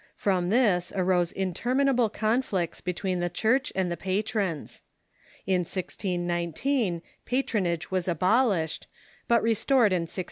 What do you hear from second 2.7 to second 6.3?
between the Church and the patrons. In 1040